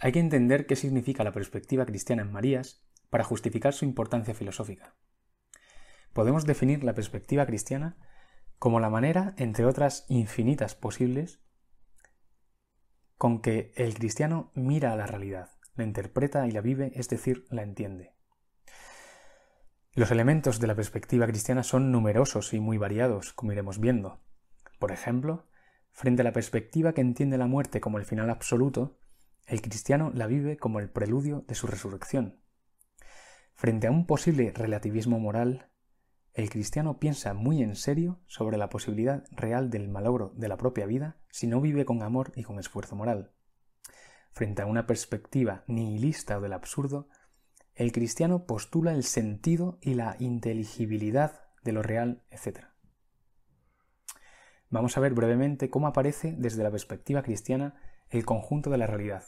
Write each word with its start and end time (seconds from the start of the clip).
hay 0.00 0.12
que 0.12 0.18
entender 0.18 0.66
qué 0.66 0.76
significa 0.76 1.24
la 1.24 1.32
perspectiva 1.32 1.84
cristiana 1.84 2.22
en 2.22 2.32
Marías 2.32 2.82
para 3.10 3.24
justificar 3.24 3.74
su 3.74 3.84
importancia 3.84 4.34
filosófica. 4.34 4.96
Podemos 6.14 6.46
definir 6.46 6.82
la 6.82 6.94
perspectiva 6.94 7.46
cristiana 7.46 7.98
como 8.58 8.80
la 8.80 8.90
manera, 8.90 9.34
entre 9.36 9.66
otras 9.66 10.06
infinitas 10.08 10.74
posibles, 10.74 11.40
con 13.16 13.42
que 13.42 13.72
el 13.76 13.94
cristiano 13.94 14.50
mira 14.54 14.92
a 14.92 14.96
la 14.96 15.06
realidad, 15.06 15.50
la 15.76 15.84
interpreta 15.84 16.46
y 16.46 16.50
la 16.50 16.62
vive, 16.62 16.92
es 16.94 17.08
decir, 17.08 17.44
la 17.50 17.62
entiende. 17.62 18.14
Los 19.92 20.10
elementos 20.10 20.60
de 20.60 20.66
la 20.66 20.74
perspectiva 20.74 21.26
cristiana 21.26 21.62
son 21.62 21.92
numerosos 21.92 22.54
y 22.54 22.60
muy 22.60 22.78
variados, 22.78 23.32
como 23.32 23.52
iremos 23.52 23.80
viendo. 23.80 24.22
Por 24.78 24.92
ejemplo, 24.92 25.46
frente 25.92 26.22
a 26.22 26.24
la 26.24 26.32
perspectiva 26.32 26.92
que 26.92 27.02
entiende 27.02 27.36
la 27.36 27.46
muerte 27.46 27.80
como 27.80 27.98
el 27.98 28.06
final 28.06 28.30
absoluto, 28.30 28.98
el 29.50 29.62
cristiano 29.62 30.12
la 30.14 30.28
vive 30.28 30.56
como 30.56 30.78
el 30.78 30.88
preludio 30.88 31.44
de 31.48 31.56
su 31.56 31.66
resurrección. 31.66 32.40
Frente 33.54 33.88
a 33.88 33.90
un 33.90 34.06
posible 34.06 34.52
relativismo 34.52 35.18
moral, 35.18 35.70
el 36.34 36.48
cristiano 36.48 37.00
piensa 37.00 37.34
muy 37.34 37.60
en 37.60 37.74
serio 37.74 38.20
sobre 38.28 38.56
la 38.56 38.68
posibilidad 38.68 39.24
real 39.32 39.68
del 39.68 39.88
malogro 39.88 40.32
de 40.36 40.46
la 40.46 40.56
propia 40.56 40.86
vida 40.86 41.16
si 41.30 41.48
no 41.48 41.60
vive 41.60 41.84
con 41.84 42.04
amor 42.04 42.30
y 42.36 42.44
con 42.44 42.60
esfuerzo 42.60 42.94
moral. 42.94 43.32
Frente 44.30 44.62
a 44.62 44.66
una 44.66 44.86
perspectiva 44.86 45.64
nihilista 45.66 46.38
o 46.38 46.40
del 46.40 46.52
absurdo, 46.52 47.08
el 47.74 47.90
cristiano 47.90 48.46
postula 48.46 48.92
el 48.92 49.02
sentido 49.02 49.80
y 49.82 49.94
la 49.94 50.14
inteligibilidad 50.20 51.40
de 51.64 51.72
lo 51.72 51.82
real, 51.82 52.22
etc. 52.30 52.66
Vamos 54.68 54.96
a 54.96 55.00
ver 55.00 55.12
brevemente 55.12 55.70
cómo 55.70 55.88
aparece 55.88 56.36
desde 56.38 56.62
la 56.62 56.70
perspectiva 56.70 57.22
cristiana 57.22 57.74
el 58.10 58.24
conjunto 58.24 58.70
de 58.70 58.78
la 58.78 58.86
realidad, 58.86 59.24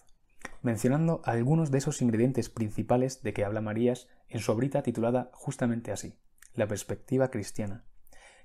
mencionando 0.63 1.21
algunos 1.25 1.71
de 1.71 1.79
esos 1.79 2.01
ingredientes 2.03 2.49
principales 2.49 3.23
de 3.23 3.33
que 3.33 3.45
habla 3.45 3.61
Marías 3.61 4.09
en 4.29 4.41
su 4.41 4.53
obrita 4.53 4.83
titulada 4.83 5.31
justamente 5.33 5.93
así, 5.93 6.19
La 6.55 6.67
perspectiva 6.67 7.31
cristiana, 7.31 7.85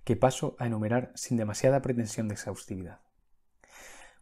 que 0.04 0.16
paso 0.16 0.56
a 0.60 0.68
enumerar 0.68 1.12
sin 1.16 1.38
demasiada 1.38 1.82
pretensión 1.82 2.28
de 2.28 2.36
exhaustividad. 2.36 3.02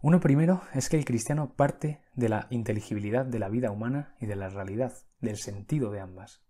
Uno 0.01 0.19
primero 0.19 0.61
es 0.73 0.89
que 0.89 0.97
el 0.97 1.05
cristiano 1.05 1.55
parte 1.55 2.01
de 2.13 2.29
la 2.29 2.47
inteligibilidad 2.49 3.25
de 3.25 3.39
la 3.39 3.49
vida 3.49 3.71
humana 3.71 4.15
y 4.19 4.25
de 4.25 4.35
la 4.35 4.49
realidad, 4.49 4.93
del 5.19 5.37
sentido 5.37 5.91
de 5.91 5.99
ambas. 5.99 6.43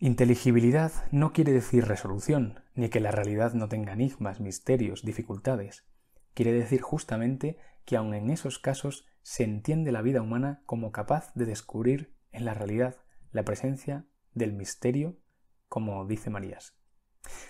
Inteligibilidad 0.00 0.92
no 1.10 1.32
quiere 1.32 1.52
decir 1.52 1.84
resolución, 1.86 2.62
ni 2.74 2.88
que 2.88 3.00
la 3.00 3.10
realidad 3.10 3.52
no 3.54 3.68
tenga 3.68 3.92
enigmas, 3.92 4.40
misterios, 4.40 5.04
dificultades. 5.04 5.84
Quiere 6.34 6.52
decir 6.52 6.82
justamente 6.82 7.58
que 7.84 7.96
aun 7.96 8.14
en 8.14 8.30
esos 8.30 8.60
casos 8.60 9.06
se 9.28 9.44
entiende 9.44 9.92
la 9.92 10.00
vida 10.00 10.22
humana 10.22 10.62
como 10.64 10.90
capaz 10.90 11.34
de 11.34 11.44
descubrir 11.44 12.14
en 12.32 12.46
la 12.46 12.54
realidad 12.54 12.96
la 13.30 13.44
presencia 13.44 14.06
del 14.32 14.54
misterio, 14.54 15.18
como 15.68 16.06
dice 16.06 16.30
Marías. 16.30 16.78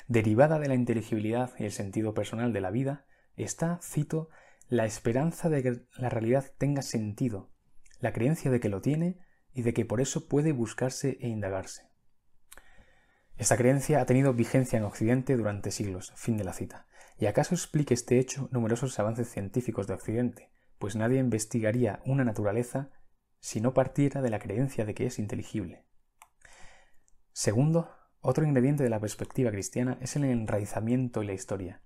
Derivada 0.09 0.59
de 0.59 0.67
la 0.67 0.75
inteligibilidad 0.75 1.53
y 1.57 1.67
el 1.67 1.71
sentido 1.71 2.15
personal 2.15 2.53
de 2.53 2.61
la 2.61 2.73
vida, 2.73 3.07
está, 3.37 3.79
cito, 3.81 4.29
la 4.69 4.87
esperanza 4.87 5.51
de 5.51 5.63
que 5.63 5.87
la 5.97 6.09
realidad 6.09 6.47
tenga 6.59 6.83
sentido, 6.83 7.53
la 8.01 8.13
creencia 8.13 8.51
de 8.51 8.59
que 8.59 8.71
lo 8.71 8.81
tiene 8.81 9.21
y 9.55 9.63
de 9.63 9.73
que 9.73 9.85
por 9.85 10.01
eso 10.01 10.27
puede 10.27 10.51
buscarse 10.51 11.17
e 11.21 11.29
indagarse. 11.29 11.93
Esta 13.37 13.57
creencia 13.57 14.01
ha 14.01 14.07
tenido 14.07 14.35
vigencia 14.35 14.79
en 14.79 14.85
Occidente 14.85 15.37
durante 15.37 15.71
siglos. 15.71 16.13
Fin 16.17 16.39
de 16.39 16.45
la 16.45 16.55
cita. 16.55 16.89
¿Y 17.21 17.27
acaso 17.27 17.55
explique 17.55 17.95
este 17.95 18.19
hecho 18.19 18.49
numerosos 18.51 18.99
avances 18.99 19.31
científicos 19.31 19.87
de 19.87 19.95
Occidente? 19.95 20.51
Pues 20.79 20.97
nadie 20.97 21.19
investigaría 21.19 22.01
una 22.05 22.25
naturaleza 22.25 22.91
si 23.41 23.61
no 23.61 23.75
partiera 23.75 24.23
de 24.23 24.31
la 24.31 24.39
creencia 24.39 24.85
de 24.85 24.95
que 24.95 25.07
es 25.07 25.19
inteligible. 25.19 25.85
Segundo, 27.33 27.91
otro 28.21 28.45
ingrediente 28.45 28.83
de 28.83 28.91
la 28.91 29.01
perspectiva 29.01 29.51
cristiana 29.51 29.99
es 30.01 30.17
el 30.17 30.25
enraizamiento 30.25 31.23
y 31.23 31.27
la 31.27 31.35
historia. 31.35 31.83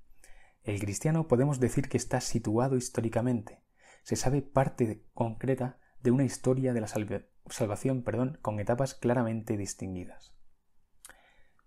El 0.62 0.80
cristiano 0.80 1.28
podemos 1.28 1.60
decir 1.60 1.88
que 1.88 1.96
está 1.96 2.20
situado 2.20 2.76
históricamente. 2.76 3.62
Se 4.02 4.16
sabe 4.16 4.42
parte 4.42 5.04
concreta 5.12 5.78
de 6.00 6.10
una 6.10 6.24
historia 6.24 6.72
de 6.72 6.80
la 6.80 6.88
salvación 6.88 8.02
perdón, 8.02 8.38
con 8.42 8.60
etapas 8.60 8.94
claramente 8.94 9.56
distinguidas. 9.56 10.34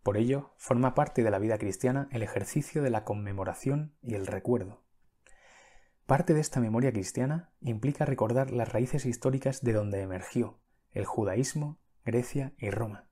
Por 0.04 0.18
ello, 0.18 0.54
forma 0.58 0.94
parte 0.94 1.24
de 1.24 1.32
la 1.32 1.40
vida 1.40 1.58
cristiana 1.58 2.08
el 2.12 2.22
ejercicio 2.24 2.84
de 2.84 2.90
la 2.90 3.04
conmemoración 3.04 3.96
y 4.02 4.14
el 4.14 4.28
recuerdo. 4.28 4.85
Parte 6.06 6.36
de 6.36 6.40
esta 6.40 6.60
memoria 6.60 6.92
cristiana 6.92 7.52
implica 7.62 8.06
recordar 8.06 8.52
las 8.52 8.72
raíces 8.72 9.08
históricas 9.08 9.64
de 9.64 9.74
donde 9.74 10.02
emergió 10.02 10.60
el 10.92 11.06
judaísmo, 11.06 11.80
Grecia 12.06 12.54
y 12.60 12.70
Roma. 12.70 13.10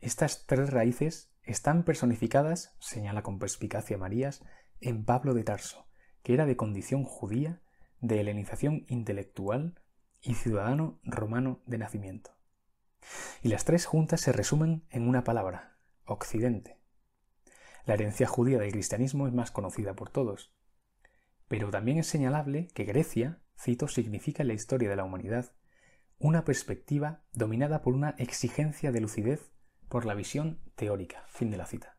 Estas 0.00 0.44
tres 0.46 0.70
raíces 0.70 1.32
están 1.44 1.84
personificadas, 1.84 2.74
señala 2.80 3.22
con 3.22 3.38
perspicacia 3.38 3.98
Marías, 3.98 4.42
en 4.80 5.04
Pablo 5.04 5.32
de 5.32 5.44
Tarso, 5.44 5.86
que 6.24 6.34
era 6.34 6.44
de 6.44 6.56
condición 6.56 7.04
judía, 7.04 7.62
de 8.00 8.20
helenización 8.20 8.84
intelectual 8.88 9.80
y 10.20 10.34
ciudadano 10.34 10.98
romano 11.04 11.62
de 11.66 11.78
nacimiento. 11.78 12.32
Y 13.42 13.48
las 13.48 13.64
tres 13.64 13.86
juntas 13.86 14.20
se 14.20 14.32
resumen 14.32 14.84
en 14.90 15.08
una 15.08 15.22
palabra, 15.22 15.76
Occidente. 16.04 16.80
La 17.86 17.94
herencia 17.94 18.26
judía 18.26 18.58
del 18.58 18.72
cristianismo 18.72 19.28
es 19.28 19.32
más 19.32 19.52
conocida 19.52 19.94
por 19.94 20.10
todos, 20.10 20.52
pero 21.52 21.70
también 21.70 21.98
es 21.98 22.06
señalable 22.06 22.68
que 22.68 22.84
Grecia, 22.84 23.38
cito, 23.60 23.86
significa 23.86 24.42
en 24.42 24.48
la 24.48 24.54
historia 24.54 24.88
de 24.88 24.96
la 24.96 25.04
humanidad 25.04 25.52
una 26.18 26.46
perspectiva 26.46 27.24
dominada 27.34 27.82
por 27.82 27.92
una 27.92 28.14
exigencia 28.16 28.90
de 28.90 29.02
lucidez 29.02 29.52
por 29.90 30.06
la 30.06 30.14
visión 30.14 30.62
teórica. 30.76 31.26
Fin 31.28 31.50
de 31.50 31.58
la 31.58 31.66
cita. 31.66 31.98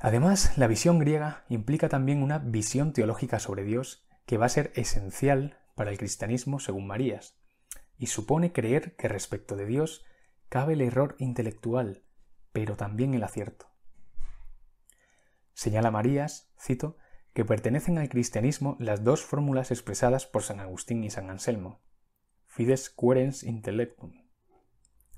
Además, 0.00 0.58
la 0.58 0.66
visión 0.66 0.98
griega 0.98 1.46
implica 1.48 1.88
también 1.88 2.22
una 2.22 2.40
visión 2.40 2.92
teológica 2.92 3.38
sobre 3.38 3.64
Dios 3.64 4.06
que 4.26 4.36
va 4.36 4.44
a 4.44 4.50
ser 4.50 4.70
esencial 4.74 5.58
para 5.74 5.90
el 5.90 5.96
cristianismo 5.96 6.60
según 6.60 6.86
Marías, 6.86 7.38
y 7.96 8.08
supone 8.08 8.52
creer 8.52 8.96
que 8.96 9.08
respecto 9.08 9.56
de 9.56 9.64
Dios 9.64 10.04
cabe 10.50 10.74
el 10.74 10.82
error 10.82 11.16
intelectual, 11.20 12.02
pero 12.52 12.76
también 12.76 13.14
el 13.14 13.24
acierto. 13.24 13.70
Señala 15.54 15.90
Marías, 15.90 16.52
cito, 16.60 16.98
que 17.36 17.44
pertenecen 17.44 17.98
al 17.98 18.08
cristianismo 18.08 18.78
las 18.80 19.04
dos 19.04 19.22
fórmulas 19.22 19.70
expresadas 19.70 20.24
por 20.24 20.42
San 20.42 20.58
Agustín 20.58 21.04
y 21.04 21.10
San 21.10 21.28
Anselmo. 21.28 21.82
Fides 22.46 22.88
querens 22.88 23.42
intellectum. 23.42 24.24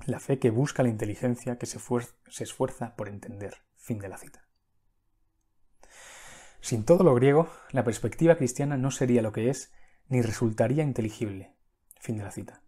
La 0.04 0.18
fe 0.18 0.40
que 0.40 0.50
busca 0.50 0.82
la 0.82 0.88
inteligencia 0.88 1.58
que 1.58 1.66
se, 1.66 1.78
se 2.26 2.42
esfuerza 2.42 2.96
por 2.96 3.08
entender. 3.08 3.58
Fin 3.76 4.00
de 4.00 4.08
la 4.08 4.18
cita. 4.18 4.48
Sin 6.60 6.84
todo 6.84 7.04
lo 7.04 7.14
griego, 7.14 7.48
la 7.70 7.84
perspectiva 7.84 8.34
cristiana 8.34 8.76
no 8.76 8.90
sería 8.90 9.22
lo 9.22 9.30
que 9.30 9.48
es 9.48 9.72
ni 10.08 10.20
resultaría 10.20 10.82
inteligible. 10.82 11.54
Fin 12.00 12.16
de 12.16 12.24
la 12.24 12.32
cita. 12.32 12.64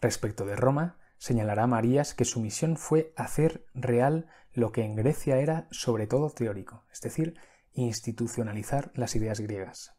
Respecto 0.00 0.44
de 0.44 0.56
Roma, 0.56 0.98
señalará 1.18 1.68
Marías 1.68 2.14
que 2.14 2.24
su 2.24 2.40
misión 2.40 2.76
fue 2.76 3.12
hacer 3.14 3.64
real 3.74 4.26
lo 4.52 4.72
que 4.72 4.82
en 4.82 4.96
Grecia 4.96 5.38
era 5.38 5.68
sobre 5.70 6.08
todo 6.08 6.30
teórico, 6.30 6.84
es 6.90 7.00
decir, 7.00 7.38
institucionalizar 7.76 8.90
las 8.94 9.14
ideas 9.16 9.40
griegas. 9.40 9.92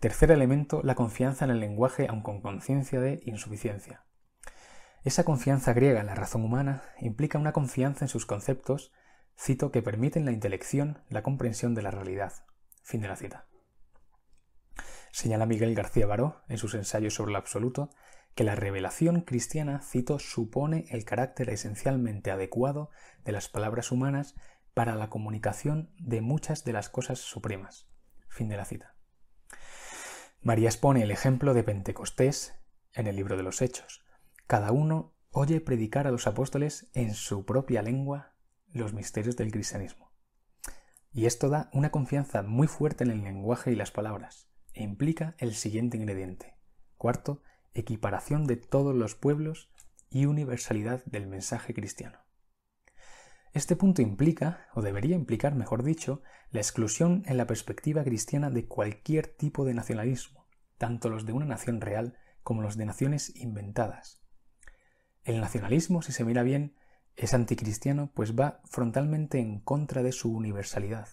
Tercer 0.00 0.30
elemento, 0.30 0.80
la 0.84 0.94
confianza 0.94 1.44
en 1.44 1.50
el 1.50 1.60
lenguaje, 1.60 2.06
aun 2.08 2.22
con 2.22 2.40
conciencia 2.40 3.00
de 3.00 3.20
insuficiencia. 3.24 4.04
Esa 5.02 5.24
confianza 5.24 5.72
griega 5.72 6.00
en 6.00 6.06
la 6.06 6.14
razón 6.14 6.44
humana 6.44 6.82
implica 7.00 7.38
una 7.38 7.52
confianza 7.52 8.04
en 8.04 8.08
sus 8.08 8.26
conceptos, 8.26 8.92
cito, 9.36 9.70
que 9.72 9.82
permiten 9.82 10.24
la 10.24 10.32
intelección, 10.32 11.02
la 11.08 11.22
comprensión 11.22 11.74
de 11.74 11.82
la 11.82 11.90
realidad. 11.90 12.32
Fin 12.82 13.00
de 13.00 13.08
la 13.08 13.16
cita. 13.16 13.48
Señala 15.10 15.46
Miguel 15.46 15.74
García 15.74 16.06
Baró, 16.06 16.42
en 16.48 16.58
sus 16.58 16.74
ensayos 16.74 17.14
sobre 17.14 17.30
el 17.30 17.36
absoluto, 17.36 17.90
que 18.34 18.44
la 18.44 18.54
revelación 18.54 19.22
cristiana, 19.22 19.80
cito, 19.82 20.20
supone 20.20 20.84
el 20.90 21.04
carácter 21.04 21.50
esencialmente 21.50 22.30
adecuado 22.30 22.90
de 23.24 23.32
las 23.32 23.48
palabras 23.48 23.90
humanas 23.90 24.36
para 24.78 24.94
la 24.94 25.10
comunicación 25.10 25.90
de 25.98 26.20
muchas 26.20 26.62
de 26.62 26.72
las 26.72 26.88
cosas 26.88 27.18
supremas. 27.18 27.88
Fin 28.28 28.48
de 28.48 28.56
la 28.56 28.64
cita. 28.64 28.94
María 30.40 30.68
expone 30.68 31.02
el 31.02 31.10
ejemplo 31.10 31.52
de 31.52 31.64
Pentecostés 31.64 32.54
en 32.94 33.08
el 33.08 33.16
libro 33.16 33.36
de 33.36 33.42
los 33.42 33.60
Hechos. 33.60 34.04
Cada 34.46 34.70
uno 34.70 35.16
oye 35.32 35.60
predicar 35.60 36.06
a 36.06 36.12
los 36.12 36.28
apóstoles 36.28 36.92
en 36.94 37.14
su 37.14 37.44
propia 37.44 37.82
lengua 37.82 38.36
los 38.68 38.92
misterios 38.92 39.36
del 39.36 39.50
cristianismo. 39.50 40.12
Y 41.12 41.26
esto 41.26 41.48
da 41.48 41.70
una 41.72 41.90
confianza 41.90 42.42
muy 42.42 42.68
fuerte 42.68 43.02
en 43.02 43.10
el 43.10 43.24
lenguaje 43.24 43.72
y 43.72 43.74
las 43.74 43.90
palabras 43.90 44.48
e 44.74 44.84
implica 44.84 45.34
el 45.38 45.56
siguiente 45.56 45.96
ingrediente. 45.96 46.56
Cuarto, 46.96 47.42
equiparación 47.74 48.46
de 48.46 48.54
todos 48.54 48.94
los 48.94 49.16
pueblos 49.16 49.72
y 50.08 50.26
universalidad 50.26 51.04
del 51.04 51.26
mensaje 51.26 51.74
cristiano. 51.74 52.27
Este 53.58 53.74
punto 53.74 54.02
implica, 54.02 54.68
o 54.72 54.82
debería 54.82 55.16
implicar, 55.16 55.56
mejor 55.56 55.82
dicho, 55.82 56.22
la 56.52 56.60
exclusión 56.60 57.24
en 57.26 57.36
la 57.36 57.48
perspectiva 57.48 58.04
cristiana 58.04 58.50
de 58.50 58.66
cualquier 58.68 59.26
tipo 59.26 59.64
de 59.64 59.74
nacionalismo, 59.74 60.46
tanto 60.76 61.08
los 61.08 61.26
de 61.26 61.32
una 61.32 61.44
nación 61.44 61.80
real 61.80 62.16
como 62.44 62.62
los 62.62 62.76
de 62.76 62.86
naciones 62.86 63.34
inventadas. 63.34 64.22
El 65.24 65.40
nacionalismo, 65.40 66.02
si 66.02 66.12
se 66.12 66.24
mira 66.24 66.44
bien, 66.44 66.76
es 67.16 67.34
anticristiano, 67.34 68.12
pues 68.14 68.38
va 68.38 68.60
frontalmente 68.64 69.40
en 69.40 69.58
contra 69.58 70.04
de 70.04 70.12
su 70.12 70.32
universalidad. 70.32 71.08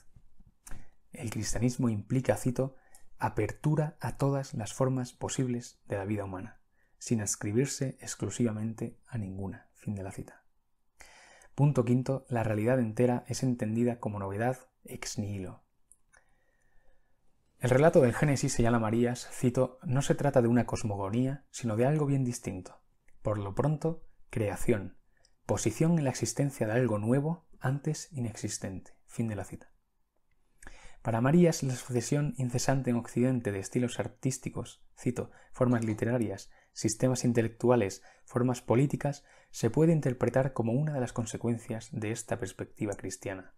El 1.14 1.32
cristianismo 1.32 1.90
implica, 1.90 2.38
cito, 2.38 2.76
apertura 3.18 3.98
a 4.00 4.18
todas 4.18 4.54
las 4.54 4.72
formas 4.72 5.14
posibles 5.14 5.82
de 5.88 5.98
la 5.98 6.06
vida 6.06 6.26
humana, 6.26 6.62
sin 7.00 7.22
adscribirse 7.22 7.98
exclusivamente 8.02 9.00
a 9.08 9.18
ninguna. 9.18 9.72
Fin 9.74 9.96
de 9.96 10.04
la 10.04 10.12
cita. 10.12 10.45
Punto 11.56 11.86
quinto, 11.86 12.26
la 12.28 12.44
realidad 12.44 12.80
entera 12.80 13.24
es 13.28 13.42
entendida 13.42 14.00
como 14.00 14.20
novedad 14.20 14.58
ex 14.84 15.18
nihilo. 15.18 15.64
El 17.60 17.70
relato 17.70 18.02
del 18.02 18.14
Génesis, 18.14 18.52
señala 18.52 18.78
Marías, 18.78 19.30
cito, 19.32 19.80
no 19.84 20.02
se 20.02 20.16
trata 20.16 20.42
de 20.42 20.50
una 20.50 20.66
cosmogonía, 20.66 21.46
sino 21.52 21.78
de 21.78 21.86
algo 21.86 22.06
bien 22.06 22.26
distinto. 22.26 22.82
Por 23.22 23.38
lo 23.38 23.56
pronto, 23.56 24.04
creación, 24.30 24.98
posición 25.46 25.98
en 25.98 26.04
la 26.04 26.10
existencia 26.10 26.68
de 26.68 26.74
algo 26.74 27.00
nuevo 27.00 27.48
antes 27.62 28.10
inexistente. 28.12 28.92
Fin 29.06 29.30
de 29.30 29.38
la 29.38 29.46
cita. 29.46 29.72
Para 31.02 31.22
Marías, 31.22 31.64
la 31.64 31.76
sucesión 31.76 32.34
incesante 32.38 32.90
en 32.90 32.98
Occidente 32.98 33.52
de 33.52 33.60
estilos 33.60 34.00
artísticos, 34.00 34.84
cito, 34.98 35.32
formas 35.54 35.86
literarias, 35.86 36.50
sistemas 36.74 37.24
intelectuales, 37.24 38.02
formas 38.26 38.62
políticas, 38.62 39.24
se 39.56 39.70
puede 39.70 39.94
interpretar 39.94 40.52
como 40.52 40.74
una 40.74 40.92
de 40.92 41.00
las 41.00 41.14
consecuencias 41.14 41.88
de 41.94 42.12
esta 42.12 42.38
perspectiva 42.38 42.96
cristiana. 42.96 43.54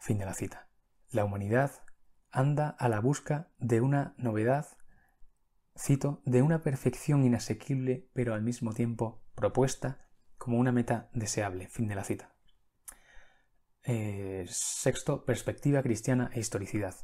Fin 0.00 0.18
de 0.18 0.24
la 0.24 0.34
cita. 0.34 0.68
La 1.10 1.24
humanidad 1.24 1.70
anda 2.32 2.70
a 2.70 2.88
la 2.88 2.98
busca 2.98 3.52
de 3.58 3.80
una 3.80 4.14
novedad, 4.18 4.66
cito, 5.78 6.22
de 6.24 6.42
una 6.42 6.60
perfección 6.60 7.22
inasequible, 7.22 8.10
pero 8.14 8.34
al 8.34 8.42
mismo 8.42 8.72
tiempo 8.72 9.22
propuesta 9.36 10.08
como 10.38 10.58
una 10.58 10.72
meta 10.72 11.08
deseable. 11.12 11.68
Fin 11.68 11.86
de 11.86 11.94
la 11.94 12.02
cita. 12.02 12.34
Eh, 13.84 14.44
sexto, 14.48 15.24
perspectiva 15.24 15.84
cristiana 15.84 16.32
e 16.34 16.40
historicidad. 16.40 16.96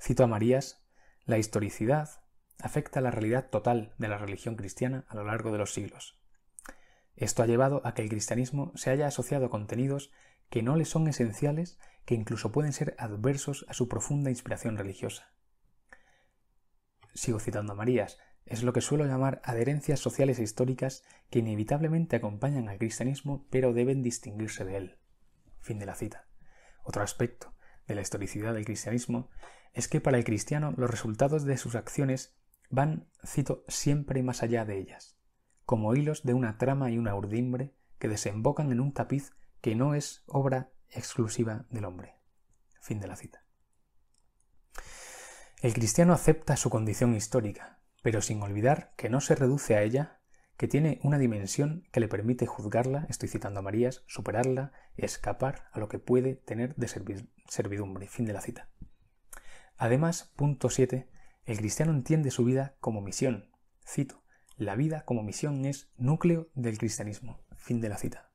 Cito 0.00 0.22
a 0.22 0.28
Marías, 0.28 0.86
la 1.24 1.36
historicidad 1.36 2.10
afecta 2.60 3.00
la 3.00 3.10
realidad 3.10 3.50
total 3.50 3.92
de 3.98 4.06
la 4.06 4.18
religión 4.18 4.54
cristiana 4.54 5.04
a 5.08 5.16
lo 5.16 5.24
largo 5.24 5.50
de 5.50 5.58
los 5.58 5.74
siglos. 5.74 6.23
Esto 7.16 7.42
ha 7.42 7.46
llevado 7.46 7.80
a 7.84 7.94
que 7.94 8.02
el 8.02 8.08
cristianismo 8.08 8.72
se 8.74 8.90
haya 8.90 9.06
asociado 9.06 9.46
a 9.46 9.50
contenidos 9.50 10.10
que 10.50 10.62
no 10.62 10.76
le 10.76 10.84
son 10.84 11.08
esenciales, 11.08 11.78
que 12.04 12.14
incluso 12.14 12.52
pueden 12.52 12.72
ser 12.72 12.94
adversos 12.98 13.64
a 13.68 13.74
su 13.74 13.88
profunda 13.88 14.30
inspiración 14.30 14.76
religiosa. 14.76 15.32
Sigo 17.14 17.38
citando 17.38 17.72
a 17.72 17.76
Marías, 17.76 18.18
es 18.46 18.62
lo 18.62 18.72
que 18.72 18.80
suelo 18.80 19.06
llamar 19.06 19.40
adherencias 19.44 20.00
sociales 20.00 20.38
e 20.38 20.42
históricas 20.42 21.02
que 21.30 21.38
inevitablemente 21.38 22.16
acompañan 22.16 22.68
al 22.68 22.78
cristianismo 22.78 23.46
pero 23.50 23.72
deben 23.72 24.02
distinguirse 24.02 24.64
de 24.64 24.76
él. 24.76 24.98
Fin 25.60 25.78
de 25.78 25.86
la 25.86 25.94
cita. 25.94 26.26
Otro 26.82 27.02
aspecto 27.02 27.54
de 27.86 27.94
la 27.94 28.02
historicidad 28.02 28.52
del 28.52 28.66
cristianismo 28.66 29.30
es 29.72 29.88
que 29.88 30.00
para 30.00 30.18
el 30.18 30.24
cristiano 30.24 30.74
los 30.76 30.90
resultados 30.90 31.44
de 31.44 31.56
sus 31.56 31.74
acciones 31.74 32.36
van, 32.68 33.08
cito, 33.24 33.64
siempre 33.68 34.22
más 34.22 34.42
allá 34.42 34.64
de 34.64 34.78
ellas, 34.78 35.16
como 35.64 35.94
hilos 35.94 36.22
de 36.22 36.34
una 36.34 36.58
trama 36.58 36.90
y 36.90 36.98
una 36.98 37.14
urdimbre 37.14 37.74
que 37.98 38.08
desembocan 38.08 38.72
en 38.72 38.80
un 38.80 38.92
tapiz 38.92 39.32
que 39.60 39.74
no 39.74 39.94
es 39.94 40.22
obra 40.26 40.70
exclusiva 40.90 41.66
del 41.70 41.84
hombre. 41.84 42.16
Fin 42.80 43.00
de 43.00 43.06
la 43.06 43.16
cita. 43.16 43.44
El 45.62 45.72
cristiano 45.72 46.12
acepta 46.12 46.56
su 46.56 46.68
condición 46.68 47.14
histórica, 47.14 47.80
pero 48.02 48.20
sin 48.20 48.42
olvidar 48.42 48.92
que 48.96 49.08
no 49.08 49.22
se 49.22 49.34
reduce 49.34 49.74
a 49.74 49.82
ella, 49.82 50.20
que 50.58 50.68
tiene 50.68 51.00
una 51.02 51.18
dimensión 51.18 51.88
que 51.90 52.00
le 52.00 52.08
permite 52.08 52.46
juzgarla, 52.46 53.06
estoy 53.08 53.30
citando 53.30 53.60
a 53.60 53.62
Marías, 53.62 54.04
superarla 54.06 54.72
escapar 54.96 55.68
a 55.72 55.78
lo 55.78 55.88
que 55.88 55.98
puede 55.98 56.34
tener 56.34 56.74
de 56.76 56.88
servidumbre. 57.48 58.08
Fin 58.08 58.26
de 58.26 58.34
la 58.34 58.42
cita. 58.42 58.68
Además, 59.76 60.32
punto 60.36 60.68
7, 60.68 61.08
el 61.46 61.56
cristiano 61.56 61.92
entiende 61.92 62.30
su 62.30 62.44
vida 62.44 62.76
como 62.80 63.00
misión. 63.00 63.50
Cito, 63.86 64.23
la 64.56 64.76
vida 64.76 65.04
como 65.04 65.22
misión 65.22 65.64
es 65.64 65.90
núcleo 65.96 66.48
del 66.54 66.78
cristianismo. 66.78 67.40
Fin 67.56 67.80
de 67.80 67.88
la 67.88 67.96
cita. 67.96 68.30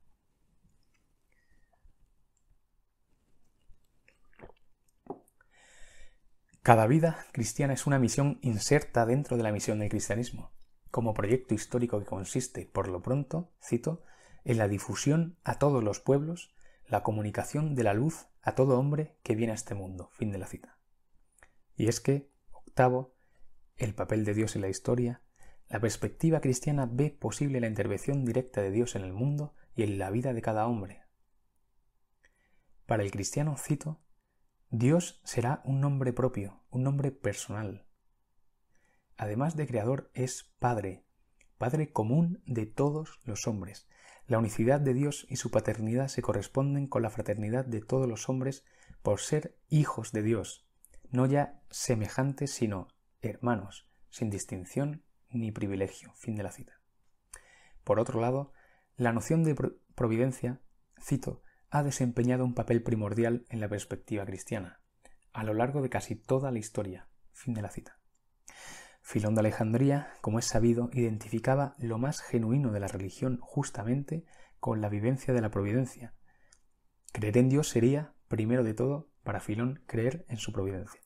Cada 6.62 6.88
vida 6.88 7.26
cristiana 7.32 7.74
es 7.74 7.88
una 7.88 8.00
misión 8.00 8.38
inserta 8.42 9.06
dentro 9.06 9.38
de 9.38 9.44
la 9.44 9.52
misión 9.52 9.80
del 9.80 9.90
cristianismo, 9.90 10.52
como 10.92 11.14
proyecto 11.14 11.54
histórico 11.54 12.00
que 12.00 12.06
consiste, 12.06 12.70
por 12.72 12.90
lo 12.90 13.02
pronto, 13.02 13.52
cito, 13.64 14.04
en 14.44 14.58
la 14.58 14.68
difusión 14.68 15.38
a 15.44 15.58
todos 15.58 15.84
los 15.84 16.00
pueblos, 16.00 16.54
la 16.86 17.02
comunicación 17.02 17.76
de 17.76 17.84
la 17.84 17.94
luz 17.94 18.28
a 18.42 18.56
todo 18.56 18.78
hombre 18.78 19.16
que 19.24 19.36
viene 19.36 19.54
a 19.54 19.56
este 19.56 19.74
mundo. 19.74 20.10
Fin 20.12 20.32
de 20.32 20.38
la 20.38 20.48
cita. 20.48 20.78
Y 21.76 21.88
es 21.88 22.02
que, 22.02 22.30
octavo, 22.52 23.16
el 23.78 23.96
papel 23.96 24.26
de 24.26 24.34
Dios 24.34 24.56
en 24.56 24.62
la 24.62 24.70
historia, 24.70 25.22
la 25.70 25.80
perspectiva 25.80 26.42
cristiana 26.42 26.90
ve 26.92 27.12
posible 27.12 27.60
la 27.60 27.68
intervención 27.68 28.26
directa 28.26 28.62
de 28.62 28.72
Dios 28.72 28.96
en 28.96 29.04
el 29.04 29.14
mundo 29.14 29.54
y 29.76 29.84
en 29.84 30.00
la 30.00 30.10
vida 30.10 30.34
de 30.34 30.42
cada 30.42 30.66
hombre. 30.66 31.04
Para 32.88 33.04
el 33.04 33.12
cristiano, 33.12 33.56
cito, 33.56 34.02
Dios 34.72 35.22
será 35.24 35.62
un 35.64 35.80
nombre 35.80 36.12
propio, 36.12 36.64
un 36.72 36.84
nombre 36.84 37.12
personal. 37.12 37.86
Además 39.16 39.56
de 39.56 39.68
creador, 39.68 40.10
es 40.16 40.44
Padre, 40.58 41.06
Padre 41.60 41.92
común 41.92 42.42
de 42.48 42.66
todos 42.66 43.20
los 43.24 43.46
hombres. 43.46 43.88
La 44.26 44.40
unicidad 44.40 44.80
de 44.80 44.96
Dios 44.96 45.28
y 45.30 45.36
su 45.36 45.52
paternidad 45.52 46.08
se 46.08 46.24
corresponden 46.24 46.88
con 46.88 47.04
la 47.04 47.10
fraternidad 47.12 47.66
de 47.66 47.82
todos 47.82 48.08
los 48.08 48.28
hombres 48.28 48.64
por 49.04 49.20
ser 49.20 49.56
hijos 49.70 50.12
de 50.12 50.24
Dios, 50.24 50.68
no 51.12 51.28
ya 51.28 51.62
semejantes, 51.70 52.52
sino 52.52 52.88
hermanos, 53.22 53.88
sin 54.10 54.30
distinción 54.30 55.04
ni 55.30 55.52
privilegio. 55.52 56.14
Fin 56.16 56.36
de 56.36 56.44
la 56.44 56.52
cita. 56.52 56.80
Por 57.84 58.00
otro 58.00 58.20
lado, 58.20 58.54
la 58.96 59.14
noción 59.14 59.44
de 59.44 59.56
providencia, 59.96 60.62
cito, 61.02 61.42
ha 61.70 61.84
desempeñado 61.84 62.46
un 62.46 62.54
papel 62.54 62.84
primordial 62.84 63.46
en 63.50 63.60
la 63.60 63.70
perspectiva 63.70 64.26
cristiana, 64.26 64.82
a 65.34 65.44
lo 65.44 65.54
largo 65.54 65.82
de 65.82 65.90
casi 65.90 66.16
toda 66.16 66.52
la 66.52 66.60
historia. 66.60 67.08
Fin 67.32 67.54
de 67.54 67.62
la 67.62 67.70
cita. 67.70 68.00
Filón 69.02 69.34
de 69.34 69.40
Alejandría, 69.40 70.14
como 70.22 70.40
es 70.40 70.46
sabido, 70.46 70.90
identificaba 70.94 71.76
lo 71.80 71.98
más 71.98 72.22
genuino 72.22 72.72
de 72.72 72.80
la 72.80 72.88
religión 72.88 73.40
justamente 73.42 74.26
con 74.60 74.82
la 74.82 74.90
vivencia 74.90 75.34
de 75.34 75.42
la 75.42 75.50
providencia. 75.50 76.14
Creer 77.12 77.38
en 77.38 77.50
Dios 77.50 77.70
sería, 77.70 78.14
primero 78.28 78.64
de 78.64 78.74
todo, 78.74 79.10
para 79.24 79.40
Filón, 79.40 79.82
creer 79.88 80.26
en 80.28 80.38
su 80.38 80.52
providencia. 80.52 81.02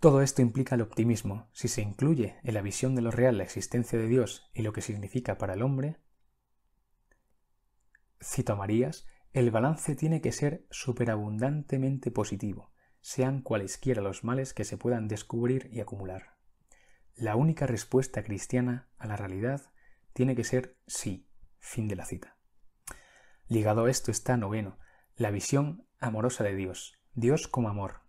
Todo 0.00 0.22
esto 0.22 0.42
implica 0.42 0.76
el 0.76 0.82
optimismo. 0.82 1.48
Si 1.52 1.66
se 1.66 1.82
incluye 1.82 2.38
en 2.44 2.54
la 2.54 2.62
visión 2.62 2.94
de 2.94 3.02
lo 3.02 3.10
real 3.10 3.38
la 3.38 3.44
existencia 3.44 3.98
de 3.98 4.06
Dios 4.06 4.48
y 4.54 4.62
lo 4.62 4.72
que 4.72 4.80
significa 4.80 5.38
para 5.38 5.54
el 5.54 5.62
hombre, 5.62 5.98
cito 8.22 8.52
a 8.52 8.56
Marías, 8.56 9.06
el 9.32 9.50
balance 9.50 9.96
tiene 9.96 10.20
que 10.20 10.32
ser 10.32 10.66
superabundantemente 10.70 12.10
positivo, 12.10 12.72
sean 13.00 13.42
cualesquiera 13.42 14.00
los 14.00 14.24
males 14.24 14.54
que 14.54 14.64
se 14.64 14.78
puedan 14.78 15.08
descubrir 15.08 15.68
y 15.72 15.80
acumular. 15.80 16.36
La 17.14 17.34
única 17.34 17.66
respuesta 17.66 18.22
cristiana 18.22 18.88
a 18.98 19.08
la 19.08 19.16
realidad 19.16 19.72
tiene 20.12 20.36
que 20.36 20.44
ser 20.44 20.76
sí. 20.86 21.28
Fin 21.58 21.88
de 21.88 21.96
la 21.96 22.04
cita. 22.04 22.36
Ligado 23.48 23.84
a 23.84 23.90
esto 23.90 24.12
está 24.12 24.36
noveno, 24.36 24.78
la 25.16 25.32
visión 25.32 25.86
amorosa 25.98 26.44
de 26.44 26.54
Dios, 26.54 26.98
Dios 27.14 27.48
como 27.48 27.68
amor. 27.68 28.07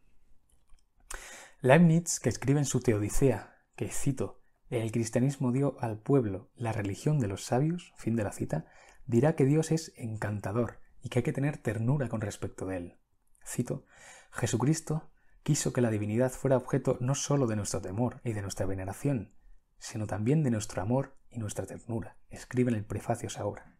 Leibniz, 1.62 2.22
que 2.22 2.30
escribe 2.30 2.60
en 2.60 2.66
su 2.66 2.80
Teodicea, 2.80 3.58
que 3.76 3.90
cito, 3.90 4.42
el 4.70 4.94
cristianismo 4.94 5.52
dio 5.52 5.76
al 5.82 6.00
pueblo 6.00 6.50
la 6.56 6.72
religión 6.72 7.20
de 7.20 7.28
los 7.28 7.44
sabios, 7.44 7.92
fin 7.98 8.16
de 8.16 8.24
la 8.24 8.32
cita, 8.32 8.68
dirá 9.08 9.36
que 9.36 9.44
Dios 9.44 9.72
es 9.72 9.92
encantador, 9.98 10.80
y 11.04 11.10
que 11.10 11.20
hay 11.20 11.24
que 11.24 11.34
tener 11.34 11.58
ternura 11.58 12.08
con 12.08 12.22
respecto 12.22 12.66
de 12.66 12.78
él. 12.78 13.00
Cito, 13.46 13.86
Jesucristo 14.32 15.12
quiso 15.44 15.74
que 15.74 15.82
la 15.82 15.92
divinidad 15.92 16.32
fuera 16.32 16.56
objeto 16.56 16.98
no 17.02 17.14
sólo 17.14 17.46
de 17.46 17.58
nuestro 17.58 17.82
temor 17.82 18.22
y 18.24 18.32
de 18.32 18.42
nuestra 18.42 18.66
veneración, 18.66 19.34
sino 19.80 20.08
también 20.08 20.44
de 20.44 20.52
nuestro 20.52 20.82
amor 20.82 21.18
y 21.30 21.40
nuestra 21.40 21.66
ternura, 21.66 22.16
escribe 22.30 22.72
en 22.72 22.78
el 22.78 22.86
prefacio 22.86 23.30
Saura. 23.30 23.76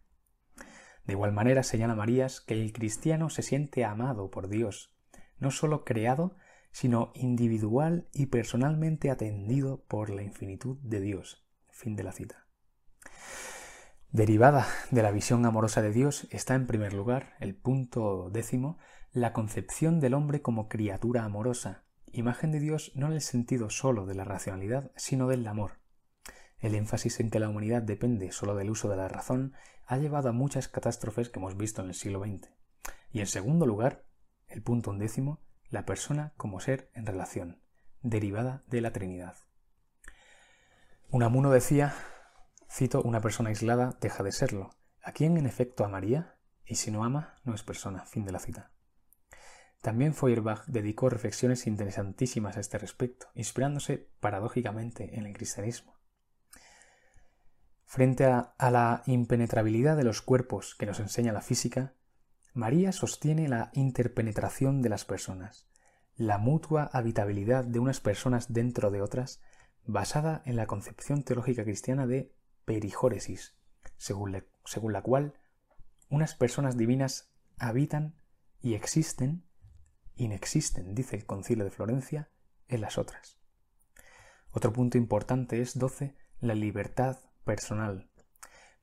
De 1.06 1.14
igual 1.14 1.32
manera 1.32 1.64
señala 1.64 1.96
Marías 1.96 2.42
que 2.42 2.56
el 2.56 2.74
cristiano 2.74 3.30
se 3.30 3.42
siente 3.42 3.86
amado 3.86 4.30
por 4.32 4.50
Dios, 4.50 4.94
no 5.38 5.50
sólo 5.50 5.86
creado, 5.86 6.36
sino 6.72 7.12
individual 7.16 8.08
y 8.14 8.28
personalmente 8.28 9.10
atendido 9.10 9.84
por 9.88 10.10
la 10.10 10.24
infinitud 10.24 10.78
de 10.82 11.02
Dios. 11.02 11.46
Fin 11.70 11.96
de 11.96 12.04
la 12.04 12.12
cita. 12.12 12.48
Derivada 14.12 14.66
de 14.90 15.04
la 15.04 15.12
visión 15.12 15.46
amorosa 15.46 15.82
de 15.82 15.92
Dios 15.92 16.28
está 16.32 16.56
en 16.56 16.66
primer 16.66 16.94
lugar, 16.94 17.36
el 17.40 17.56
punto 17.56 18.30
décimo, 18.32 18.80
la 19.12 19.34
concepción 19.34 20.00
del 20.00 20.16
hombre 20.16 20.42
como 20.42 20.68
criatura 20.68 21.24
amorosa, 21.24 21.84
imagen 22.12 22.52
de 22.52 22.60
Dios 22.60 22.92
no 22.96 23.08
en 23.08 23.14
el 23.14 23.22
sentido 23.22 23.70
solo 23.70 24.06
de 24.06 24.16
la 24.16 24.24
racionalidad, 24.24 24.92
sino 24.96 25.28
del 25.28 25.46
amor. 25.48 25.80
El 26.58 26.76
énfasis 26.76 27.20
en 27.20 27.30
que 27.30 27.40
la 27.40 27.50
humanidad 27.50 27.82
depende 27.82 28.32
solo 28.32 28.56
del 28.56 28.70
uso 28.70 28.90
de 28.90 28.98
la 28.98 29.08
razón 29.08 29.54
ha 29.86 29.98
llevado 29.98 30.30
a 30.30 30.34
muchas 30.34 30.68
catástrofes 30.68 31.30
que 31.30 31.40
hemos 31.40 31.56
visto 31.56 31.82
en 31.82 31.90
el 31.90 31.94
siglo 31.94 32.20
XX. 32.20 32.50
Y 33.12 33.22
en 33.22 33.28
segundo 33.28 33.66
lugar, 33.66 34.06
el 34.48 34.62
punto 34.62 34.92
undécimo, 34.92 35.40
la 35.70 35.86
persona 35.86 36.34
como 36.38 36.60
ser 36.60 36.90
en 36.94 37.06
relación, 37.06 37.62
derivada 38.02 38.64
de 38.68 38.82
la 38.82 38.92
Trinidad. 38.92 39.36
Unamuno 41.10 41.52
decía 41.52 41.94
Cito, 42.72 43.02
una 43.02 43.20
persona 43.20 43.50
aislada 43.50 43.98
deja 44.00 44.24
de 44.24 44.32
serlo. 44.32 44.70
¿A 45.04 45.12
quién 45.12 45.38
en 45.38 45.48
efecto 45.48 45.84
amaría? 45.84 46.36
Y 46.66 46.76
si 46.76 46.92
no 46.92 47.04
ama, 47.04 47.40
no 47.44 47.56
es 47.56 47.64
persona. 47.64 48.06
Fin 48.06 48.26
de 48.26 48.32
la 48.32 48.40
cita. 48.40 48.72
También 49.82 50.14
Feuerbach 50.14 50.66
dedicó 50.68 51.10
reflexiones 51.10 51.66
interesantísimas 51.66 52.58
a 52.58 52.60
este 52.60 52.78
respecto, 52.78 53.28
inspirándose 53.34 54.10
paradójicamente 54.20 55.18
en 55.18 55.26
el 55.26 55.34
cristianismo. 55.34 55.96
Frente 57.86 58.26
a, 58.26 58.54
a, 58.58 58.70
la 58.70 59.02
impenetrabilidad 59.08 59.98
de 59.98 60.04
los 60.04 60.22
cuerpos 60.22 60.76
que 60.76 60.86
nos 60.86 61.00
enseña 61.00 61.34
la 61.34 61.42
física, 61.42 61.96
María 62.54 62.92
sostiene 62.92 63.48
la 63.48 63.70
interpenetración 63.74 64.82
de 64.82 64.90
las 64.90 65.06
personas, 65.06 65.68
la 66.16 66.38
mutua 66.38 66.90
habitabilidad 66.92 67.64
de 67.64 67.80
unas 67.80 68.00
personas 68.00 68.52
dentro 68.52 68.92
de 68.92 69.02
otras, 69.02 69.42
basada 69.86 70.42
en 70.46 70.56
la 70.56 70.68
concepción 70.68 71.24
teológica 71.24 71.64
cristiana 71.64 72.08
de 72.08 72.34
perijóresis, 72.66 73.56
según, 73.98 74.44
según 74.66 74.94
la 74.94 75.02
cual 75.02 75.34
unas 76.10 76.36
personas 76.36 76.76
divinas 76.76 77.32
habitan 77.58 78.16
y 78.62 78.74
existen, 78.74 79.44
inexisten, 80.16 80.96
dice 80.96 81.16
el 81.16 81.26
concilio 81.26 81.64
de 81.64 81.72
Florencia, 81.72 82.30
en 82.68 82.82
las 82.82 82.98
otras. 82.98 83.40
Otro 84.52 84.74
punto 84.74 84.98
importante 84.98 85.62
es 85.62 85.78
12. 85.78 86.16
La 86.40 86.56
libertad 86.56 87.20
personal. 87.44 88.09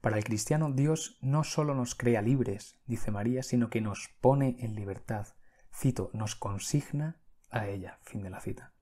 Para 0.07 0.19
el 0.19 0.25
cristiano 0.25 0.71
Dios 0.71 1.19
no 1.21 1.43
solo 1.43 1.75
nos 1.75 1.97
crea 1.97 2.23
libres, 2.23 2.79
dice 2.87 3.11
María, 3.11 3.43
sino 3.43 3.71
que 3.71 3.81
nos 3.81 4.09
pone 4.21 4.55
en 4.61 4.77
libertad. 4.77 5.27
Cito, 5.75 6.11
nos 6.13 6.37
consigna 6.37 7.21
a 7.51 7.67
ella. 7.67 7.99
Fin 8.03 8.23
de 8.23 8.31
la 8.31 8.39
cita. 8.41 8.73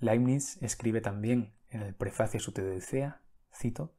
Leibniz 0.00 0.60
escribe 0.60 1.00
también 1.00 1.54
en 1.70 1.82
el 1.82 1.94
prefacio 1.94 2.38
a 2.38 2.40
su 2.40 2.50
Teodicea, 2.50 3.22
cito, 3.54 3.94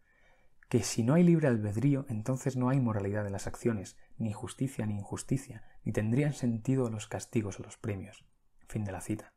que 0.68 0.84
si 0.84 1.04
no 1.04 1.14
hay 1.14 1.24
libre 1.24 1.48
albedrío, 1.48 2.06
entonces 2.10 2.58
no 2.58 2.68
hay 2.68 2.82
moralidad 2.82 3.26
en 3.26 3.32
las 3.32 3.48
acciones, 3.48 3.96
ni 4.18 4.34
justicia 4.34 4.86
ni 4.86 4.96
injusticia, 4.96 5.64
ni 5.86 5.94
tendrían 5.94 6.34
sentido 6.34 6.90
los 6.90 7.08
castigos 7.08 7.62
o 7.62 7.64
los 7.64 7.78
premios. 7.78 8.26
Fin 8.68 8.84
de 8.84 8.92
la 8.92 9.00
cita. 9.00 9.34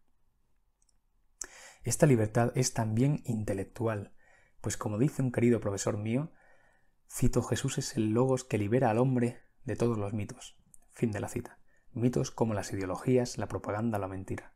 Esta 1.84 2.06
libertad 2.06 2.50
es 2.56 2.74
también 2.74 3.22
intelectual, 3.24 4.16
pues 4.60 4.76
como 4.76 4.98
dice 4.98 5.22
un 5.22 5.30
querido 5.30 5.60
profesor 5.60 5.96
mío, 5.96 6.32
cito 7.08 7.42
Jesús 7.42 7.78
es 7.78 7.96
el 7.96 8.10
logos 8.10 8.44
que 8.44 8.58
libera 8.58 8.90
al 8.90 8.98
hombre 8.98 9.40
de 9.64 9.76
todos 9.76 9.98
los 9.98 10.12
mitos. 10.12 10.56
Fin 10.92 11.10
de 11.10 11.20
la 11.20 11.28
cita. 11.28 11.58
Mitos 11.92 12.30
como 12.30 12.54
las 12.54 12.72
ideologías, 12.72 13.38
la 13.38 13.48
propaganda, 13.48 13.98
la 13.98 14.08
mentira. 14.08 14.54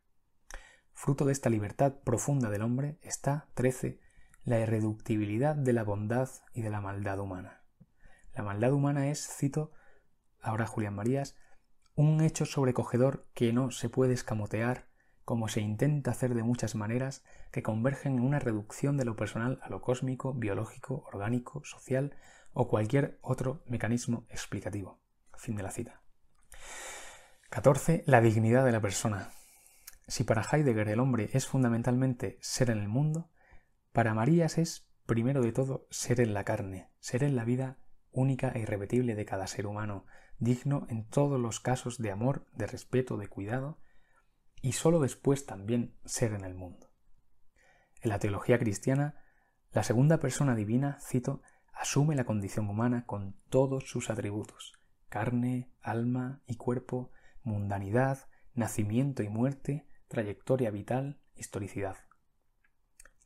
Fruto 0.92 1.25
de 1.25 1.32
esta 1.32 1.50
libertad 1.50 1.94
profunda 2.04 2.50
del 2.50 2.62
hombre 2.62 2.99
está, 3.02 3.49
13, 3.54 4.00
la 4.44 4.61
irreductibilidad 4.61 5.56
de 5.56 5.73
la 5.73 5.85
bondad 5.85 6.28
y 6.54 6.62
de 6.62 6.71
la 6.71 6.80
maldad 6.80 7.18
humana. 7.18 7.62
La 8.35 8.42
maldad 8.42 8.73
humana 8.73 9.09
es, 9.09 9.26
cito 9.26 9.73
ahora 10.40 10.66
Julián 10.66 10.94
Marías, 10.94 11.37
un 11.94 12.21
hecho 12.21 12.47
sobrecogedor 12.47 13.26
que 13.35 13.52
no 13.52 13.71
se 13.71 13.88
puede 13.88 14.14
escamotear 14.14 14.88
como 15.25 15.49
se 15.49 15.61
intenta 15.61 16.11
hacer 16.11 16.35
de 16.35 16.42
muchas 16.42 16.75
maneras 16.75 17.25
que 17.52 17.62
convergen 17.62 18.14
en 18.14 18.25
una 18.25 18.40
reducción 18.40 18.97
de 18.97 19.04
lo 19.04 19.14
personal 19.14 19.61
a 19.62 19.68
lo 19.68 19.80
cósmico, 19.80 20.35
biológico, 20.35 21.04
orgánico, 21.06 21.62
social 21.64 22.16
o 22.52 22.68
cualquier 22.68 23.18
otro 23.23 23.62
mecanismo 23.66 24.26
explicativo. 24.30 25.00
Fin 25.37 25.56
de 25.56 25.62
la 25.62 25.71
cita. 25.71 26.02
14. 27.50 28.04
La 28.06 28.21
dignidad 28.21 28.64
de 28.64 28.73
la 28.73 28.80
persona. 28.80 29.30
Si 30.06 30.25
para 30.25 30.42
Heidegger 30.42 30.88
el 30.88 31.00
hombre 31.00 31.30
es 31.32 31.47
fundamentalmente 31.47 32.38
ser 32.40 32.71
en 32.71 32.78
el 32.78 32.88
mundo, 32.88 33.30
para 33.92 34.14
Marías 34.14 34.59
es, 34.59 34.88
primero 35.06 35.42
de 35.42 35.52
todo, 35.52 35.87
ser 35.90 36.21
en 36.21 36.35
la 36.35 36.44
carne, 36.44 36.90
ser 36.99 37.23
en 37.25 37.37
la 37.37 37.44
vida 37.44 37.78
única 38.11 38.49
e 38.50 38.61
irrepetible 38.61 39.14
de 39.14 39.25
cada 39.25 39.47
ser 39.47 39.66
humano, 39.66 40.06
digno 40.38 40.87
en 40.88 41.09
todos 41.09 41.40
los 41.40 41.61
casos 41.61 41.99
de 41.99 42.11
amor, 42.11 42.47
de 42.52 42.66
respeto, 42.66 43.16
de 43.16 43.28
cuidado, 43.28 43.78
y 44.61 44.73
sólo 44.73 45.00
después 45.00 45.47
también 45.47 45.97
ser 46.04 46.32
en 46.32 46.44
el 46.44 46.54
mundo. 46.54 46.90
En 48.00 48.11
la 48.11 48.18
teología 48.18 48.59
cristiana, 48.59 49.23
la 49.73 49.82
segunda 49.82 50.18
persona 50.18 50.54
divina, 50.54 50.99
cito, 51.00 51.42
asume 51.73 52.14
la 52.14 52.25
condición 52.25 52.69
humana 52.69 53.07
con 53.07 53.37
todos 53.49 53.88
sus 53.88 54.11
atributos, 54.11 54.75
carne, 55.09 55.71
alma 55.81 56.43
y 56.47 56.57
cuerpo, 56.57 57.11
mundanidad, 57.43 58.29
nacimiento 58.55 59.23
y 59.23 59.29
muerte, 59.29 59.87
trayectoria 60.09 60.71
vital, 60.71 61.21
historicidad. 61.35 61.97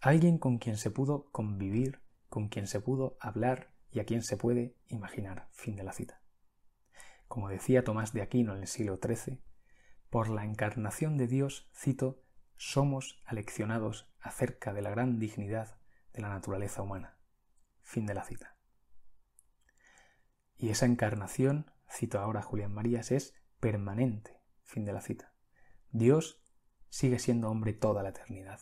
Alguien 0.01 0.39
con 0.39 0.59
quien 0.59 0.77
se 0.77 0.91
pudo 0.91 1.31
convivir, 1.33 2.01
con 2.29 2.49
quien 2.49 2.67
se 2.67 2.81
pudo 2.81 3.17
hablar 3.21 3.73
y 3.91 4.01
a 4.01 4.05
quien 4.05 4.23
se 4.23 4.37
puede 4.37 4.77
imaginar. 4.89 5.49
Fin 5.53 5.77
de 5.77 5.85
la 5.85 5.93
cita. 5.93 6.21
Como 7.29 7.49
decía 7.49 7.83
Tomás 7.83 8.13
de 8.13 8.23
Aquino 8.23 8.55
en 8.55 8.61
el 8.61 8.69
siglo 8.69 9.01
XIII, 9.03 9.41
por 10.11 10.29
la 10.29 10.45
encarnación 10.45 11.17
de 11.17 11.27
Dios, 11.27 11.69
cito, 11.75 12.23
somos 12.57 13.21
aleccionados 13.27 14.09
acerca 14.21 14.73
de 14.73 14.83
la 14.83 14.91
gran 14.91 15.19
dignidad 15.19 15.77
de 16.13 16.23
la 16.23 16.29
naturaleza 16.29 16.83
humana. 16.83 17.16
Fin 17.87 18.05
de 18.05 18.15
la 18.15 18.25
cita. 18.25 18.57
Y 20.59 20.71
esa 20.71 20.87
encarnación, 20.87 21.71
cito 21.89 22.19
ahora 22.19 22.41
a 22.41 22.43
Julián 22.43 22.75
Marías, 22.75 23.13
es 23.13 23.33
permanente. 23.61 24.41
Fin 24.65 24.85
de 24.85 24.93
la 24.93 25.01
cita. 25.01 25.33
Dios 25.93 26.43
sigue 26.89 27.21
siendo 27.21 27.49
hombre 27.49 27.75
toda 27.75 28.03
la 28.03 28.09
eternidad. 28.09 28.61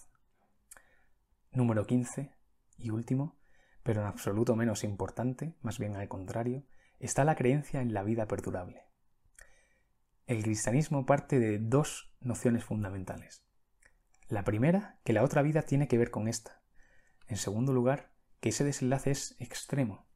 Número 1.52 1.86
15 1.86 2.34
y 2.76 2.90
último, 2.90 3.38
pero 3.82 4.02
en 4.02 4.08
absoluto 4.08 4.56
menos 4.56 4.84
importante, 4.84 5.56
más 5.62 5.78
bien 5.78 5.96
al 5.96 6.06
contrario, 6.06 6.62
está 6.98 7.24
la 7.24 7.34
creencia 7.34 7.80
en 7.80 7.94
la 7.94 8.02
vida 8.02 8.28
perdurable. 8.28 8.84
El 10.26 10.42
cristianismo 10.42 11.06
parte 11.06 11.38
de 11.38 11.58
dos 11.58 12.14
nociones 12.20 12.62
fundamentales. 12.62 13.42
La 14.28 14.44
primera, 14.44 15.00
que 15.02 15.14
la 15.14 15.22
otra 15.22 15.40
vida 15.40 15.62
tiene 15.62 15.88
que 15.88 15.96
ver 15.96 16.10
con 16.10 16.28
esta. 16.28 16.60
En 17.26 17.38
segundo 17.38 17.72
lugar, 17.72 18.13
que 18.44 18.50
ese 18.50 18.62
desenlace 18.62 19.10
es 19.10 19.36
extremo, 19.38 20.06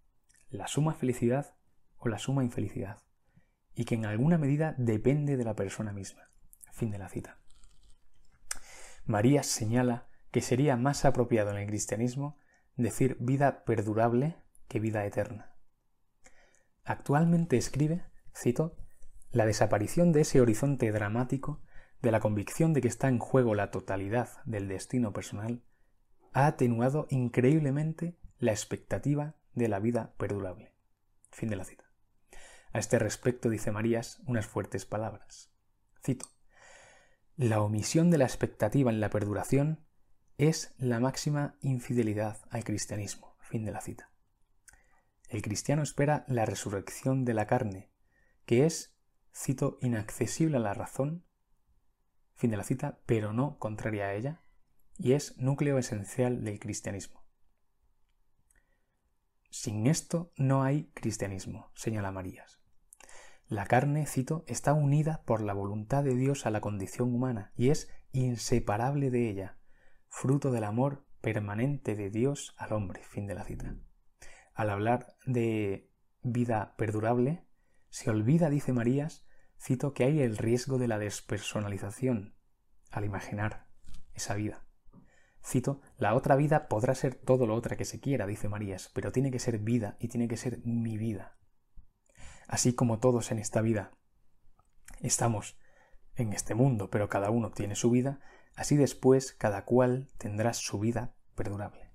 la 0.51 0.67
suma 0.67 0.93
felicidad 0.93 1.57
o 1.97 2.09
la 2.09 2.19
suma 2.19 2.45
infelicidad, 2.45 2.99
y 3.75 3.87
que 3.87 3.95
en 3.95 4.05
alguna 4.05 4.37
medida 4.37 4.75
depende 4.77 5.39
de 5.39 5.45
la 5.45 5.57
persona 5.57 5.95
misma. 5.95 6.29
Fin 6.71 6.91
de 6.91 6.99
la 6.99 7.09
cita. 7.09 7.41
María 9.07 9.43
señala 9.43 10.09
que 10.31 10.43
sería 10.43 10.77
más 10.77 11.07
apropiado 11.07 11.53
en 11.53 11.57
el 11.57 11.67
cristianismo 11.69 12.37
decir 12.77 13.17
vida 13.19 13.65
perdurable 13.65 14.37
que 14.69 14.79
vida 14.79 15.07
eterna. 15.07 15.57
Actualmente 16.85 17.57
escribe, 17.57 18.05
cito, 18.37 18.77
la 19.31 19.47
desaparición 19.47 20.13
de 20.13 20.21
ese 20.21 20.43
horizonte 20.43 20.93
dramático 20.93 21.63
de 22.03 22.13
la 22.13 22.21
convicción 22.21 22.75
de 22.75 22.83
que 22.83 22.89
está 22.89 23.09
en 23.09 23.21
juego 23.21 23.55
la 23.55 23.71
totalidad 23.71 24.29
del 24.45 24.69
destino 24.69 25.15
personal 25.15 25.63
ha 26.39 26.47
atenuado 26.47 27.09
increíblemente 27.11 28.17
la 28.39 28.53
expectativa 28.53 29.35
de 29.55 29.67
la 29.67 29.81
vida 29.81 30.15
perdurable. 30.19 30.73
Fin 31.33 31.49
de 31.49 31.57
la 31.57 31.65
cita. 31.65 31.91
A 32.73 32.79
este 32.79 33.01
respecto 33.01 33.51
dice 33.51 33.73
Marías 33.73 34.23
unas 34.25 34.47
fuertes 34.47 34.87
palabras. 34.87 35.51
Cito. 36.01 36.27
La 37.35 37.61
omisión 37.61 38.13
de 38.13 38.19
la 38.19 38.25
expectativa 38.25 38.93
en 38.93 39.01
la 39.01 39.11
perduración 39.11 39.85
es 40.37 40.77
la 40.79 41.01
máxima 41.01 41.57
infidelidad 41.61 42.39
al 42.51 42.63
cristianismo. 42.63 43.37
Fin 43.41 43.65
de 43.65 43.73
la 43.73 43.81
cita. 43.81 44.13
El 45.31 45.43
cristiano 45.43 45.83
espera 45.83 46.25
la 46.29 46.47
resurrección 46.47 47.25
de 47.25 47.35
la 47.35 47.49
carne, 47.49 47.91
que 48.47 48.65
es, 48.65 48.95
cito, 49.35 49.77
inaccesible 49.81 50.59
a 50.59 50.61
la 50.61 50.73
razón, 50.73 51.25
fin 52.37 52.53
de 52.53 52.59
la 52.59 52.63
cita, 52.63 53.01
pero 53.07 53.33
no 53.33 53.59
contraria 53.59 54.05
a 54.05 54.15
ella, 54.15 54.41
y 54.99 55.13
es 55.13 55.39
núcleo 55.39 55.79
esencial 55.79 56.45
del 56.45 56.59
cristianismo. 56.59 57.25
Sin 59.51 59.87
esto 59.87 60.33
no 60.37 60.63
hay 60.63 60.91
cristianismo, 60.95 61.71
señala 61.75 62.13
Marías. 62.13 62.61
La 63.49 63.65
carne, 63.65 64.07
cito, 64.07 64.45
está 64.47 64.75
unida 64.75 65.23
por 65.25 65.41
la 65.41 65.55
voluntad 65.55 66.05
de 66.05 66.15
Dios 66.15 66.45
a 66.45 66.51
la 66.51 66.61
condición 66.61 67.15
humana 67.15 67.53
y 67.57 67.71
es 67.71 67.89
inseparable 68.13 69.11
de 69.11 69.31
ella, 69.31 69.57
fruto 70.09 70.51
del 70.51 70.65
amor 70.65 71.07
permanente 71.23 71.95
de 71.95 72.11
Dios 72.11 72.55
al 72.59 72.75
hombre. 72.75 73.03
Fin 73.05 73.27
de 73.27 73.35
la 73.35 73.45
cita. 73.45 73.75
al 74.53 74.71
hablar 74.71 75.15
de 75.25 75.89
vida 76.23 76.75
perdurable, 76.77 77.47
se 77.91 78.11
olvida, 78.11 78.51
dice 78.51 78.73
Marías, 78.73 79.25
cito, 79.59 79.95
que 79.95 80.05
hay 80.05 80.21
el 80.21 80.37
riesgo 80.37 80.79
de 80.79 80.89
la 80.89 80.99
despersonalización 80.99 82.35
al 82.91 83.05
imaginar 83.05 83.67
esa 84.15 84.35
vida. 84.35 84.68
Cito, 85.49 85.81
la 85.97 86.15
otra 86.15 86.37
vida 86.37 86.69
podrá 86.69 86.95
ser 86.95 87.15
todo 87.15 87.47
lo 87.47 87.55
otra 87.55 87.77
que 87.77 87.87
se 87.87 88.01
quiera, 88.01 88.27
dice 88.27 88.51
Marías, 88.51 88.91
pero 88.93 89.13
tiene 89.13 89.31
que 89.31 89.39
ser 89.39 89.59
vida 89.59 89.97
y 89.99 90.09
tiene 90.09 90.29
que 90.29 90.37
ser 90.37 90.61
mi 90.67 90.99
vida. 90.99 91.39
Así 92.47 92.75
como 92.75 92.99
todos 92.99 93.33
en 93.33 93.39
esta 93.39 93.63
vida 93.63 93.97
estamos 95.01 95.59
en 96.17 96.35
este 96.35 96.55
mundo, 96.55 96.91
pero 96.91 97.09
cada 97.09 97.31
uno 97.31 97.51
tiene 97.51 97.77
su 97.77 97.91
vida, 97.91 98.21
así 98.57 98.77
después 98.77 99.33
cada 99.33 99.65
cual 99.65 100.11
tendrá 100.19 100.53
su 100.53 100.79
vida 100.79 101.15
perdurable. 101.35 101.91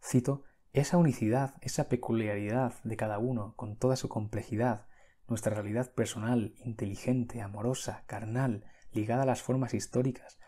Cito, 0.00 0.44
esa 0.72 0.98
unicidad, 0.98 1.56
esa 1.62 1.88
peculiaridad 1.88 2.74
de 2.84 2.96
cada 2.96 3.18
uno, 3.18 3.56
con 3.56 3.76
toda 3.76 3.96
su 3.96 4.08
complejidad, 4.08 4.86
nuestra 5.26 5.52
realidad 5.52 5.92
personal, 5.94 6.54
inteligente, 6.58 7.40
amorosa, 7.40 8.04
carnal, 8.06 8.66
ligada 8.92 9.24
a 9.24 9.26
las 9.26 9.42
formas 9.42 9.74
históricas, 9.74 10.38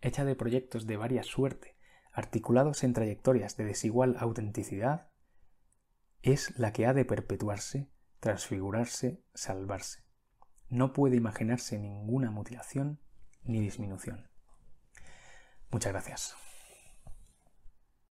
hecha 0.00 0.24
de 0.24 0.36
proyectos 0.36 0.86
de 0.86 0.96
varia 0.96 1.22
suerte, 1.22 1.76
articulados 2.12 2.84
en 2.84 2.92
trayectorias 2.92 3.56
de 3.56 3.64
desigual 3.64 4.16
autenticidad, 4.18 5.08
es 6.22 6.58
la 6.58 6.72
que 6.72 6.86
ha 6.86 6.94
de 6.94 7.04
perpetuarse, 7.04 7.88
transfigurarse, 8.20 9.22
salvarse. 9.34 10.04
No 10.68 10.92
puede 10.92 11.16
imaginarse 11.16 11.78
ninguna 11.78 12.30
mutilación 12.30 13.00
ni 13.44 13.60
disminución. 13.60 14.28
Muchas 15.70 15.92
gracias. 15.92 16.45